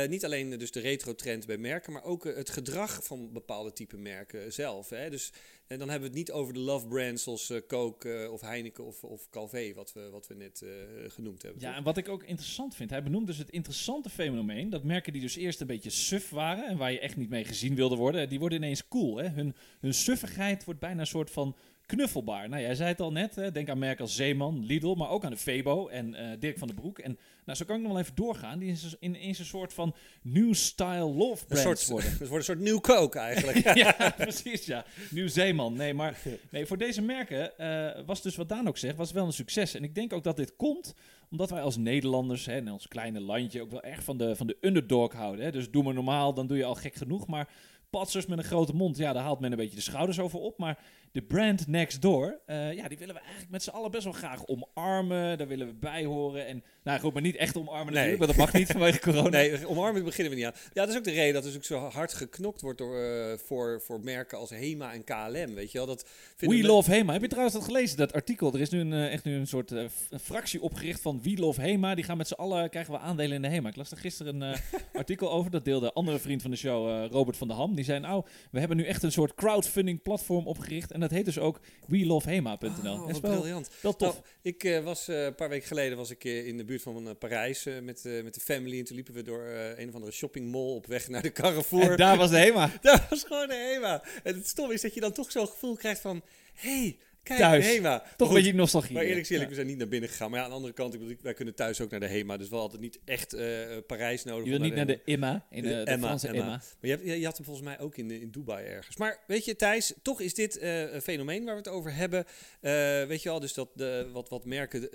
[0.08, 4.54] Niet alleen dus de retro-trend bij merken, maar ook het gedrag van bepaalde type merken
[4.54, 4.90] zelf.
[4.90, 5.10] Hè?
[5.10, 5.32] Dus
[5.70, 8.42] en dan hebben we het niet over de love brands zoals uh, Coke uh, of
[8.42, 10.72] Heineken of, of Calvé, wat we, wat we net uh,
[11.08, 11.62] genoemd hebben.
[11.62, 11.78] Ja, toch?
[11.78, 15.22] en wat ik ook interessant vind, hij benoemt dus het interessante fenomeen dat merken die
[15.22, 18.30] dus eerst een beetje suf waren en waar je echt niet mee gezien wilde worden,
[18.30, 19.18] die worden ineens cool.
[19.18, 19.28] Hè?
[19.28, 21.56] Hun, hun suffigheid wordt bijna een soort van
[21.90, 22.50] knuffelbaar.
[22.50, 23.52] Nou, jij zei het al net, hè?
[23.52, 26.68] denk aan merken als Zeeman, Lidl, maar ook aan de Febo en uh, Dirk van
[26.68, 27.00] den Broek.
[27.00, 28.60] En nou, zo kan ik nog wel even doorgaan.
[28.60, 32.10] Die is dus ineens een soort van new style love brands soort, worden.
[32.10, 33.74] Het wordt een soort nieuw Coke eigenlijk.
[33.84, 34.86] ja, precies, ja.
[35.10, 35.74] Nieuw Zeeman.
[35.74, 36.18] Nee, maar
[36.50, 39.74] nee, voor deze merken uh, was dus wat Daan ook zegt, was wel een succes.
[39.74, 40.96] En ik denk ook dat dit komt
[41.32, 44.48] omdat wij als Nederlanders, hè, in ons kleine landje, ook wel erg van de, van
[44.48, 45.46] de underdog houden.
[45.46, 45.52] Hè.
[45.52, 47.28] Dus doe maar normaal, dan doe je al gek genoeg.
[47.28, 47.50] Maar
[47.90, 50.58] patsers met een grote mond, ja, daar haalt men een beetje de schouders over op.
[50.58, 50.80] Maar
[51.12, 54.14] de brand next door, uh, ja, die willen we eigenlijk met z'n allen best wel
[54.14, 55.38] graag omarmen.
[55.38, 56.48] Daar willen we bij horen.
[56.48, 57.94] En nou goed, maar niet echt omarmen Nee.
[57.94, 59.30] natuurlijk, want dat mag niet vanwege corona.
[59.30, 60.54] Nee, omarmen beginnen we niet aan.
[60.74, 63.00] Ja, dat is ook de reden dat er dus ook zo hard geknokt wordt door,
[63.00, 65.54] uh, voor, voor merken als Hema en KLM.
[65.56, 65.88] Weet je wel?
[65.88, 66.06] Dat
[66.38, 67.14] We Love Hema.
[67.14, 68.54] Heb je trouwens dat gelezen, dat artikel?
[68.54, 69.84] Er is nu een, uh, echt nu een soort uh,
[70.22, 71.96] fractie opgericht van We Love Hema.
[71.96, 73.70] Die gaan met z'n allen, krijgen we aandelen in de Hema.
[73.70, 74.58] Ik las er gisteren een
[74.94, 75.52] artikel over.
[75.52, 77.76] Dat deelde een andere vriend van de show, Robert van der Ham.
[77.76, 80.92] Die zei, nou, we hebben nu echt een soort crowdfunding platform opgericht.
[81.02, 82.94] En dat heet dus ook WeLoveHema.nl.
[82.94, 83.70] Oh, dat briljant.
[83.82, 84.14] Wel tof.
[84.14, 86.82] Nou, ik uh, was uh, een paar weken geleden was ik uh, in de buurt
[86.82, 88.80] van Parijs met, met de family.
[88.80, 89.44] En toen liepen we door
[89.76, 91.92] een of andere shoppingmall op weg naar de Carrefour.
[91.92, 92.72] En daar was de Hema.
[92.82, 94.04] daar was gewoon de Hema.
[94.24, 96.22] En het stom is dat je dan toch zo'n gevoel krijgt van...
[96.54, 96.98] Hey,
[97.30, 97.66] Kijk, thuis.
[97.66, 98.04] Hema.
[98.18, 98.94] Toch een beetje nostalgie.
[98.94, 99.50] Maar eerlijk gezegd, ja.
[99.50, 100.30] we zijn niet naar binnen gegaan.
[100.30, 102.38] Maar ja, aan de andere kant, ik bedoel, wij kunnen thuis ook naar de Hema.
[102.38, 103.42] Dus wel altijd niet echt uh,
[103.88, 104.46] Parijs nodig.
[104.46, 106.40] Je wil niet naar de, de Emma, in de, de, de Emma, Franse Emma.
[106.40, 106.50] Emma.
[106.50, 108.98] Maar je, hebt, je, had hem volgens mij ook in, in Dubai ergens.
[108.98, 112.26] Maar weet je, Thijs, toch is dit uh, een fenomeen waar we het over hebben.
[112.62, 112.72] Uh,
[113.04, 114.90] weet je al, dus dat de, wat, wat merken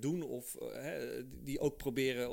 [0.00, 0.56] doen of
[1.44, 2.28] die ook proberen,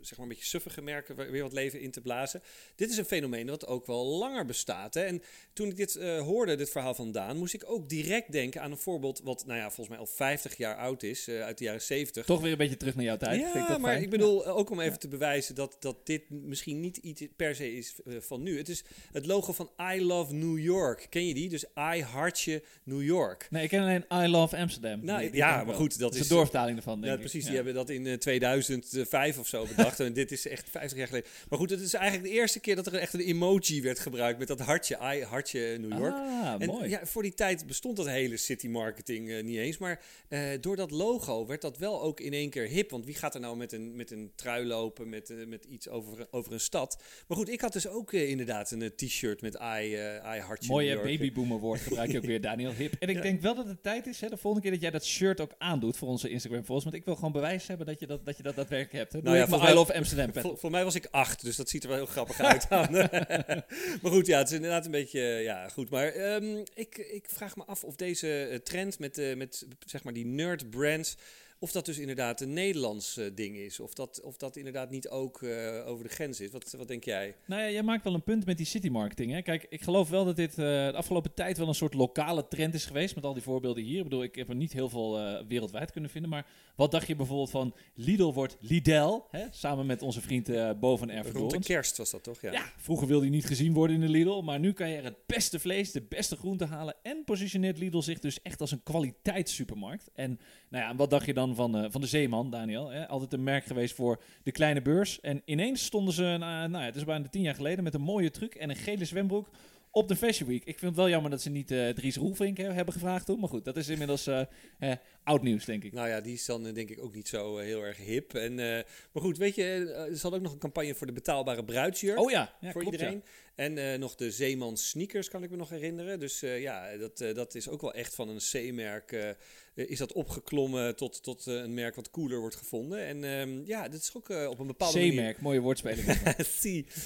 [0.00, 2.42] zeg maar een beetje suffige merken, weer wat leven in te blazen.
[2.74, 4.94] Dit is een fenomeen dat ook wel langer bestaat.
[4.94, 5.02] Hè?
[5.02, 8.72] En toen ik dit hoorde, dit verhaal van Daan, moest ik ook direct denken aan
[8.74, 11.64] een voorbeeld wat nou ja, volgens mij al 50 jaar oud is, uh, uit de
[11.64, 12.24] jaren 70.
[12.24, 13.40] Toch weer een beetje terug naar jouw tijd.
[13.40, 14.02] Ja, Vind ik dat maar fijn?
[14.02, 14.98] ik bedoel, ook om even ja.
[14.98, 18.58] te bewijzen dat, dat dit misschien niet iets per se is uh, van nu.
[18.58, 21.06] Het is het logo van I Love New York.
[21.10, 21.48] Ken je die?
[21.48, 23.46] Dus I hartje New York.
[23.50, 25.04] Nee, ik ken alleen I Love Amsterdam.
[25.04, 27.42] Nou, die, die ja, maar goed, dat, dat is de doorvertaling ervan, denk ja, precies.
[27.42, 27.46] Ja.
[27.46, 30.00] Die hebben dat in uh, 2005 of zo bedacht.
[30.04, 31.28] en dit is echt 50 jaar geleden.
[31.48, 34.38] Maar goed, het is eigenlijk de eerste keer dat er echt een emoji werd gebruikt
[34.38, 36.14] met dat hartje, I hartje New York.
[36.14, 36.88] Ah, en mooi.
[36.88, 39.78] ja, voor die tijd bestond dat hele city marketing uh, niet eens.
[39.78, 42.90] Maar uh, door dat logo werd dat wel ook in één keer hip.
[42.90, 45.88] Want wie gaat er nou met een, met een trui lopen, met, uh, met iets
[45.88, 47.02] over, over een stad?
[47.28, 49.94] Maar goed, ik had dus ook inderdaad een t-shirt met I,
[50.36, 52.94] I hartje Mooie babyboomer woord gebruik je ook weer, Daniel Hip.
[52.98, 53.22] En ik ja.
[53.22, 55.54] denk wel dat het tijd is, hè, de volgende keer dat jij dat shirt ook
[55.58, 56.84] aandoet voor onze Instagram volgens.
[56.84, 59.12] Want ik wil gewoon bewijs hebben dat je dat, dat, je dat daadwerkelijk hebt.
[59.12, 59.22] Hè.
[59.22, 60.42] Nou ja, voor I Love Amsterdam.
[60.42, 62.68] Voor, voor mij was ik acht, dus dat ziet er wel heel grappig uit.
[64.02, 65.90] maar goed, ja, het is inderdaad een beetje, ja, goed.
[65.90, 70.26] Maar um, ik, ik vraag me af of deze trend met, met zeg maar die
[70.26, 71.16] nerd brands
[71.64, 73.80] of dat dus inderdaad een Nederlands eh, ding is.
[73.80, 76.50] Of dat, of dat inderdaad niet ook eh, over de grens is.
[76.50, 77.36] Wat, wat denk jij?
[77.46, 79.32] Nou ja, jij maakt wel een punt met die city marketing.
[79.32, 79.42] Hè?
[79.42, 82.74] Kijk, ik geloof wel dat dit eh, de afgelopen tijd wel een soort lokale trend
[82.74, 83.14] is geweest.
[83.14, 83.96] Met al die voorbeelden hier.
[83.96, 86.30] Ik bedoel, ik heb er niet heel veel wereldwijd kunnen vinden.
[86.30, 86.46] Maar
[86.76, 89.20] wat dacht je bijvoorbeeld van Lidl wordt Lidl?
[89.30, 89.46] Hè?
[89.50, 92.40] Samen met onze vriend eh Bo van Erfurt Rond de kerst was dat toch?
[92.40, 92.52] Ja.
[92.52, 95.04] Ja, vroeger wilde hij niet gezien worden in de Lidl, maar nu kan je er
[95.04, 98.82] het beste vlees, de beste groenten halen en positioneert Lidl zich dus echt als een
[98.82, 100.10] kwaliteitssupermarkt.
[100.14, 102.90] En nou ja, en wat dacht je dan van, eh, van de Zeeman, Daniel?
[102.90, 103.08] Hè?
[103.08, 105.20] Altijd een merk geweest voor de kleine beurs.
[105.20, 108.00] En ineens stonden ze, nou, nou ja, het is bijna tien jaar geleden, met een
[108.00, 109.48] mooie truc en een gele zwembroek
[109.90, 110.64] op de Fashion Week.
[110.64, 113.48] Ik vind het wel jammer dat ze niet eh, Dries Roelvink hebben gevraagd toen, maar
[113.48, 114.92] goed, dat is inmiddels eh,
[115.24, 115.92] oud nieuws, denk ik.
[115.92, 118.34] Nou ja, die is dan denk ik ook niet zo heel erg hip.
[118.34, 119.62] En, maar goed, weet je,
[120.10, 122.18] er zal ook nog een campagne voor de betaalbare bruidsjurk.
[122.18, 123.22] Oh ja, ja voor klopt, iedereen.
[123.54, 126.20] En eh, nog de Zeeman sneakers kan ik me nog herinneren.
[126.20, 129.36] Dus eh, ja, dat, eh, dat is ook wel echt van een C-merk.
[129.74, 132.98] is dat opgeklommen tot, tot een merk wat cooler wordt gevonden.
[132.98, 135.12] En ehm, ja, dat is ook op een bepaalde manier...
[135.12, 136.06] C-merk, mooie woordspeling.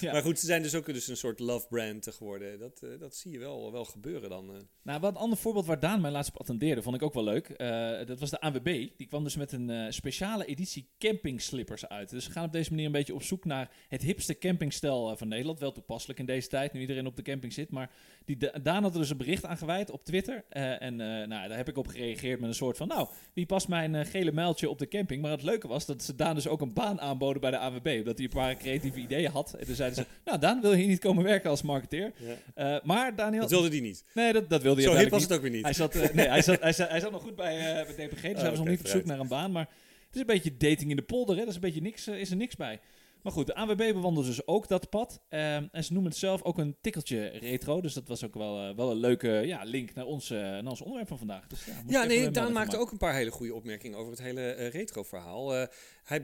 [0.00, 0.12] Ja.
[0.12, 2.58] Maar goed, ze zijn dus ook dus een soort love brand geworden.
[2.58, 4.68] Dat, dat zie je wel, wel gebeuren dan.
[4.82, 7.24] Nou, wat een ander voorbeeld waar Daan mij laatst op attendeerde, vond ik ook wel
[7.24, 7.58] leuk.
[8.06, 8.88] Dat was de ANWB.
[8.96, 12.10] Die kwam dus met een speciale editie camping slippers uit.
[12.10, 15.28] Dus ze gaan op deze manier een beetje op zoek naar het hipste campingstel van
[15.28, 15.60] Nederland.
[15.60, 17.70] Wel toepasselijk in deze tijd, nu iedereen op de camping zit.
[17.70, 17.90] Maar
[18.24, 20.44] die, Da- Daan had er dus een bericht aan gewijd op Twitter.
[20.48, 22.88] Eh, en eh, nou, daar heb ik op gereageerd met een soort van...
[22.88, 25.22] Nou, wie past mijn eh, gele muiltje op de camping?
[25.22, 27.96] Maar het leuke was dat ze Daan dus ook een baan aanboden bij de ANWB.
[27.98, 29.54] Omdat hij een paar creatieve ideeën had.
[29.54, 30.06] En toen zeiden ze...
[30.24, 32.12] Nou, Daan, wil je niet komen werken als marketeer?
[32.82, 33.40] Maar Daniel...
[33.40, 34.04] Dat wilde die niet.
[34.14, 35.62] Nee, dat, dat wilde je Zo hip was het ook weer niet.
[35.62, 38.40] Hij zat, nee, hij zat, hij zat, hij zat nog goed bij, bij DPG, dus
[38.40, 39.52] hij was nog niet op zoek naar een baan.
[39.52, 39.68] Maar
[40.06, 41.40] het is een beetje dating in de polder, hè.
[41.40, 42.80] Dat is een beetje niks, is er niks bij.
[43.22, 45.20] Maar goed, de ANWB bewandelt dus ook dat pad.
[45.28, 47.80] Ehm, en ze noemen het zelf ook een tikkeltje retro.
[47.80, 50.66] Dus dat was ook wel, eh, wel een leuke ja, link naar ons, eh, naar
[50.66, 51.46] ons onderwerp van vandaag.
[51.46, 54.70] Dus, ja, nee, Daan maakte ook een paar hele goede opmerkingen over het hele eh,
[54.70, 55.66] retro-verhaal.
[56.04, 56.22] Hij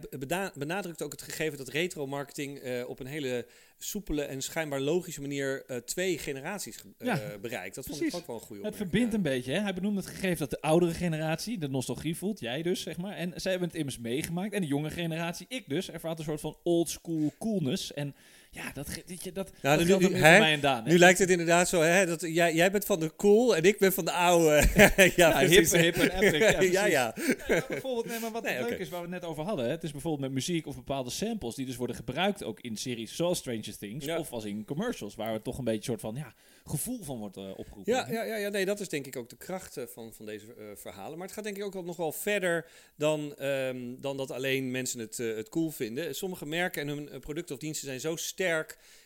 [0.55, 3.47] benadrukt ook het gegeven dat retro-marketing op een hele
[3.85, 7.75] soepele en schijnbaar logische manier eh, twee generaties ge- eh, Ja, bereikt.
[7.75, 8.91] Dat vond ik ook wel een goede Het opmerking.
[8.91, 9.17] verbindt ja.
[9.17, 9.53] een beetje.
[9.53, 9.61] Hè?
[9.61, 12.41] Hij benoemt het gegeven dat de oudere generatie de nostalgie voelt.
[12.41, 13.17] Jij dus, zeg maar.
[13.17, 14.53] En zij hebben het immers meegemaakt.
[14.53, 17.93] En de jonge generatie, ik dus, ervaart een soort van old school coolness.
[17.93, 18.15] En
[18.55, 18.87] ja, dat,
[19.33, 20.85] dat, Nou, dat nu- geldt nu- mij en Daan.
[20.85, 23.79] Nu lijkt het inderdaad zo, hè, dat jij, jij bent van de cool en ik
[23.79, 24.67] ben van de oude.
[24.97, 25.73] ja, Ja, hip, precies.
[25.81, 26.39] hip en epic.
[26.51, 27.15] Ja, ja, ja.
[27.49, 29.65] Maar bijvoorbeeld, nee, maar wat Nee, leuk is, waar we het net over hadden.
[29.65, 29.71] Hè?
[29.71, 33.17] Het is bijvoorbeeld met muziek of bepaalde samples die dus worden gebruikt ook in series
[33.17, 34.05] zoals Stranger Things.
[34.05, 34.19] Ja.
[34.19, 37.19] Of als in commercials, waar er toch een beetje een soort van ja, gevoel van
[37.19, 37.93] wordt eh, opgeroepen.
[37.93, 40.27] Ja, ja, ja, ja, nee, dat is denk ik ook de kracht eh, van, van
[40.27, 41.19] deze eh, verhalen.
[41.19, 45.01] Maar het gaat denk ik ook nog wel verder dan, ehm, dan dat alleen mensen
[45.01, 46.15] het, eh, het cool vinden.
[46.15, 48.43] Sommige merken en hun producten of diensten zijn zo sterk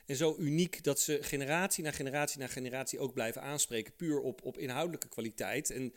[0.06, 3.92] en zo uniek dat ze generatie na generatie na generatie ook blijven aanspreken.
[3.96, 5.70] Puur op, op inhoudelijke kwaliteit.
[5.70, 5.94] En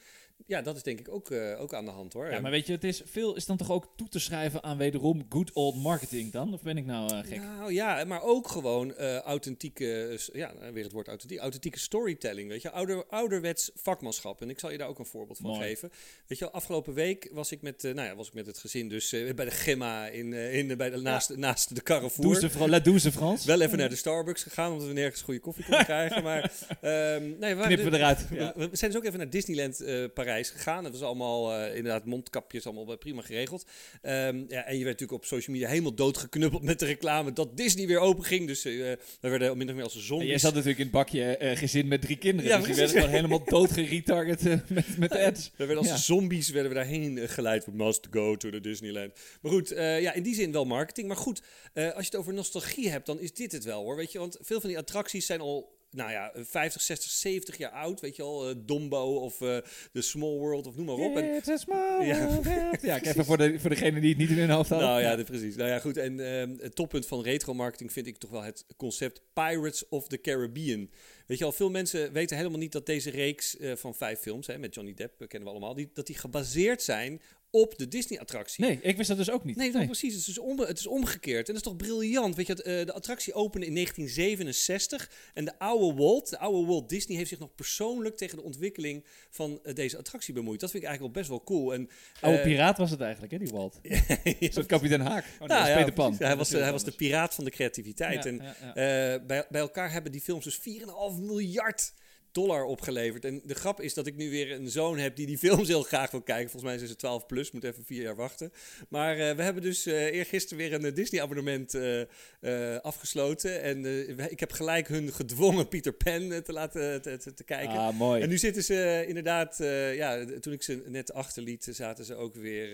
[0.48, 2.32] ja, dat is denk ik ook, eh, ook aan de hand hoor.
[2.32, 4.78] Ja, maar weet je, het is, veel is dan toch ook toe te schrijven aan
[4.78, 6.54] wederom good old marketing dan?
[6.54, 7.42] Of ben ik nou eh, gek?
[7.42, 12.62] Nou ja, maar ook gewoon eh, authentieke, ja, weer het woord authentiek, authentieke storytelling, weet
[12.62, 14.42] je, Ouder, ouderwets vakmanschap.
[14.42, 15.62] En ik zal je daar ook een voorbeeld van Mooi.
[15.62, 15.92] geven.
[16.28, 19.10] Weet je, afgelopen week was ik met, nou ja, was ik met het gezin dus
[19.10, 22.32] bij de Gemma in, in, bij de, naast, naast de Carrefour.
[22.32, 23.46] Douze Fran- La Douze Frans.
[23.46, 26.24] Wel even naar de Starbucks gegaan, omdat we nergens goede koffie konden krijgen.
[26.24, 26.52] Maar
[26.82, 28.20] ehm, nee, we, Knippen we eruit.
[28.32, 28.54] Ja.
[28.56, 30.84] we, zijn dus ook even naar Disneyland eh, Parijs gegaan.
[30.84, 33.66] Dat was allemaal eh, inderdaad mondkapjes, allemaal prima geregeld.
[34.02, 37.58] Ehm, ja, en je werd natuurlijk op social media helemaal doodgeknuppeld met de reclame dat
[37.58, 38.48] Disney weer open ging.
[38.48, 38.98] Dus eh, we
[39.30, 40.28] werden min of meer als een En zombies.
[40.30, 42.52] jij zat natuurlijk in het bakje eh, gezin met drie kinderen.
[42.52, 45.52] Ja, dus die werden gewoon helemaal doodgeretarget met, met de ads.
[45.56, 45.98] We werden als Ja.
[45.98, 47.66] zombies werden we daarheen geleid.
[47.66, 49.14] We must go to the Disneyland.
[49.42, 51.08] Maar goed, ja, in die zin wel marketing.
[51.08, 51.42] Maar goed,
[51.74, 53.96] als je het over nostalgie hebt, dan is dit het wel hoor.
[53.96, 55.80] Weet je, want veel van die attracties zijn al.
[55.92, 58.00] Nou ja, 50, 60, 70 jaar oud.
[58.00, 59.58] Weet je al, eh, Dumbo of eh
[59.94, 61.16] The Small World of noem maar op.
[61.16, 62.28] En, It's small Ja.
[62.28, 62.82] world.
[62.82, 64.88] Ja, ik even voor, de, voor degene die het niet in hun hoofd hadden.
[64.88, 65.56] nou ja, de- precies.
[65.56, 65.98] Nou ja, goed.
[65.98, 70.22] En ehm, het toppunt van retro-marketing vind ik toch wel het concept Pirates of the
[70.22, 70.90] Caribbean.
[71.28, 74.48] Weet je al, veel mensen weten helemaal niet dat deze reeks eh, van vijf films,
[74.48, 77.22] hè, met Johnny Depp, kennen we allemaal, die, dat die gebaseerd zijn
[77.52, 78.66] op de Disney-attractie.
[78.66, 79.56] Nee, ik wist dat dus ook niet.
[79.56, 80.16] Nee, precies.
[80.16, 81.48] Het is, om, het is omgekeerd.
[81.48, 82.36] En dat is toch briljant.
[82.36, 85.12] Weet je, eh, de attractie opende in 1967.
[85.34, 89.06] En de oude Walt, de oude Walt Disney, heeft zich nog persoonlijk tegen de ontwikkeling
[89.30, 90.60] van eh, deze attractie bemoeid.
[90.60, 91.74] Dat vind ik eigenlijk wel best wel cool.
[91.74, 91.90] En,
[92.22, 93.80] Oude eh, piraat was het eigenlijk, hè, die Walt.
[94.56, 95.26] Soort kapitein Haak.
[95.26, 96.16] Oh, nee, nou, ja, Peter Pan.
[96.18, 98.24] Hij was, hij was de piraat van de creativiteit.
[98.24, 99.20] Ja, en ja, ja.
[99.20, 101.94] bij, bij elkaar hebben die films dus 4,5 miljard
[102.32, 103.26] dollar opgeleverd.
[103.26, 105.84] En de grap is dat ik nu weer een zoon heb die die films heel
[105.84, 106.50] graag wil kijken.
[106.50, 108.52] Volgens mij zijn ze 12 plus, moet even vier jaar wachten.
[108.90, 113.62] Maar eh, we hebben dus uh, eergisteren weer een Disney-abonnement uh, afgesloten.
[113.62, 113.86] En
[114.32, 117.74] ik heb gelijk hun gedwongen Peter Pan te laten te, te, te, kijken.
[117.74, 118.22] Ah, mooi.
[118.22, 119.58] En nu zitten ze inderdaad,
[119.96, 122.70] ja, toen ik ze net achterliet, zaten ze ook weer,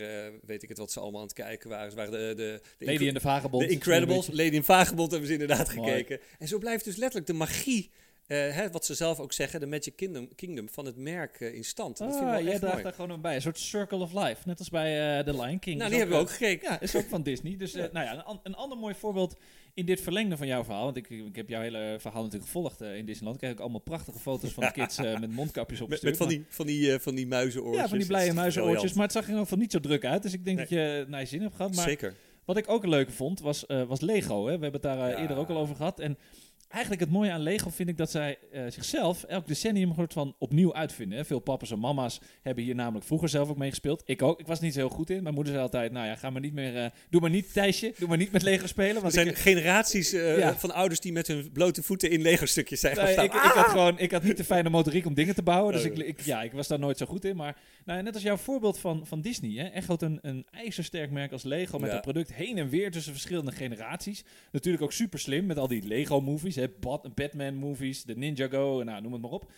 [0.45, 1.89] weet ik het wat ze allemaal aan het kijken waren.
[1.89, 3.63] Ze waren de, de, de Lady in de Vagebond.
[3.63, 6.19] De Incredibles, Lady in Vagebond hebben ze inderdaad gekeken.
[6.39, 7.91] En zo blijft dus letterlijk de magie
[8.27, 11.53] uh, hè, wat ze zelf ook zeggen, de Magic Kingdom, Kingdom van het merk uh,
[11.53, 11.97] in stand.
[11.97, 13.35] Dat ah, jij draagt daar gewoon bij.
[13.35, 14.41] Een soort Circle of Life.
[14.45, 15.77] Net als bij uh, The Lion King.
[15.77, 16.71] Nou, die hebben we ook gekeken.
[16.71, 17.57] Ja, is ook van Disney.
[17.57, 17.89] Dus ja.
[17.91, 19.35] nou ja, een, een, ander mooi voorbeeld
[19.73, 20.83] in dit verlengde van jouw verhaal.
[20.83, 23.35] Want ik, ik heb jouw hele verhaal natuurlijk gevolgd in Disneyland.
[23.35, 25.89] Ik krijg ook allemaal prachtige foto's van de kids met mondkapjes op.
[25.89, 27.81] Met, met, van die, van die, van die muizenoortjes.
[27.81, 28.93] Ja, van die blije muizenoortjes.
[28.93, 30.23] Maar het zag er in ieder geval niet zo druk uit.
[30.23, 31.75] Dus ik denk dat je naar je zin hebt gehad.
[31.75, 32.15] Maar Zeker.
[32.45, 34.39] Wat ik ook een leuke vond, was, was Lego.
[34.39, 34.57] Hè.
[34.57, 35.99] We hebben het daar eerder ook al over gehad.
[35.99, 36.17] En
[36.67, 40.35] eigenlijk het mooie aan Lego vind ik dat zij uh, zichzelf elk decennium soort van
[40.39, 41.17] opnieuw uitvinden.
[41.17, 41.25] Hè.
[41.25, 44.01] Veel papa's en mama's hebben hier namelijk vroeger zelf ook meegespeeld.
[44.05, 44.39] Ik ook.
[44.39, 45.23] Ik was niet zo heel goed in.
[45.23, 47.93] Mijn moeder zei altijd, nou ja, ga maar niet meer, uh, doe maar niet Thijsje,
[47.97, 49.01] doe maar niet met Lego spelen.
[49.01, 50.55] Want er zijn generaties uh, ja.
[50.55, 53.65] van ouders die met hun blote voeten in Lego stukjes zijn nee, ik, ik, had
[53.65, 55.73] gewoon, ik had niet de fijne motoriek om dingen te bouwen.
[55.73, 57.35] Dus ik, ik, ja, ik was daar nooit zo goed in.
[57.35, 59.63] Maar nou, net als jouw voorbeeld van, van Disney.
[59.63, 59.67] Hè.
[59.69, 61.95] Echt groot een, een ijzersterk merk als Lego met ja.
[61.95, 64.23] een product heen en weer tussen verschillende generaties.
[64.51, 66.46] Natuurlijk ook super slim met al die Lego movies.
[66.55, 66.67] Hè.
[67.15, 69.51] Batman movies, de Ninjago, nou, noem het maar op.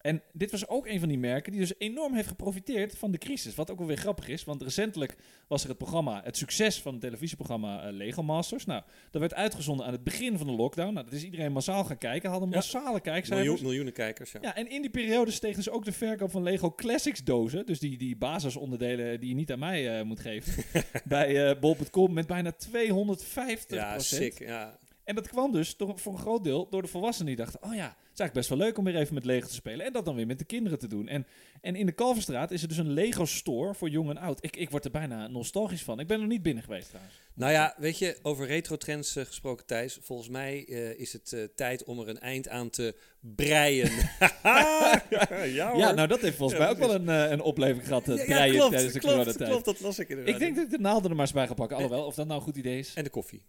[0.00, 3.18] En dit was ook een van die merken die dus enorm heeft geprofiteerd van de
[3.18, 3.54] crisis.
[3.54, 5.16] Wat ook wel weer grappig is, want recentelijk
[5.48, 8.64] was er het programma, het succes van het televisieprogramma uh, Lego Masters.
[8.64, 10.92] Nou, dat werd uitgezonden aan het begin van de lockdown.
[10.92, 12.98] Nou, dat is iedereen massaal gaan kijken, hadden massale ja.
[12.98, 13.46] kijkcijfers.
[13.46, 14.38] Miljoen, miljoenen kijkers, ja.
[14.42, 14.56] ja.
[14.56, 17.98] En in die periode steeg dus ook de verkoop van Lego Classics dozen, dus die,
[17.98, 20.64] die basisonderdelen die je niet aan mij uh, moet geven,
[21.04, 24.78] bij uh, bol.com met bijna 250 Ja, sick, ja.
[25.08, 27.74] En dat kwam dus door, voor een groot deel door de volwassenen die dachten: oh
[27.74, 29.86] ja, het is eigenlijk best wel leuk om weer even met Lego te spelen.
[29.86, 31.08] En dat dan weer met de kinderen te doen.
[31.08, 31.26] En,
[31.60, 34.44] en in de Kalverstraat is er dus een Lego store voor jong en oud.
[34.44, 36.00] Ik, ik word er bijna nostalgisch van.
[36.00, 37.14] Ik ben er niet binnen geweest trouwens.
[37.34, 39.98] Nou ja, weet je, over retro-trends uh, gesproken, Thijs.
[40.00, 43.90] Volgens mij uh, is het uh, tijd om er een eind aan te breien.
[45.58, 48.24] ja, ja, nou dat heeft volgens ja, mij ook wel een, een opleving gehad, het
[48.24, 49.50] breien klopt, tijdens de klopt, coronatijd.
[49.50, 50.34] Klopt, dat las ik inderdaad.
[50.34, 51.76] Ik denk dat ik de naalden er maar eens bij ga pakken.
[51.76, 52.92] Alhoewel, of dat nou een goed idee is.
[52.94, 53.42] En de koffie.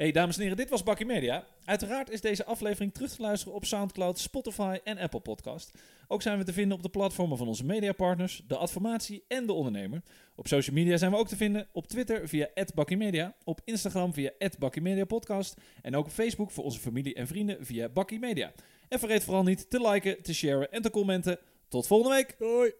[0.00, 1.44] Hey dames en heren, dit was Bakkie Media.
[1.64, 5.72] Uiteraard is deze aflevering terug te luisteren op Soundcloud, Spotify en Apple Podcast.
[6.08, 9.52] Ook zijn we te vinden op de platformen van onze mediapartners, de Adformatie en de
[9.52, 10.02] Ondernemer.
[10.34, 14.30] Op social media zijn we ook te vinden op Twitter via @bakkiemedia, op Instagram via
[14.58, 18.52] @bakkiemediapodcast en ook op Facebook voor onze familie en vrienden via Bakkie Media.
[18.88, 21.38] En vergeet vooral niet te liken, te sharen en te commenten.
[21.68, 22.34] Tot volgende week.
[22.38, 22.72] Doei.